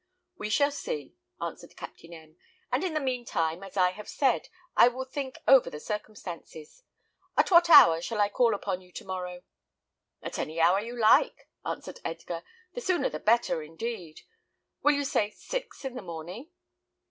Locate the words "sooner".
12.81-13.09